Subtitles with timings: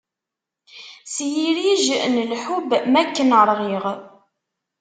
[1.13, 3.85] S yirij n lḥub makken ṛɣiɣ.